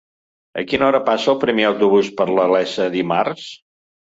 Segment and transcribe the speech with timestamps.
[0.61, 3.49] A quina hora passa el primer autobús per la Iessa dimarts?